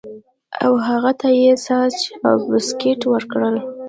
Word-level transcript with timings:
او 0.63 0.71
هغه 0.87 1.11
ته 1.19 1.27
یې 1.41 1.51
ساسج 1.65 2.01
او 2.27 2.35
بسکټ 2.49 2.99
ورکړل 3.13 3.55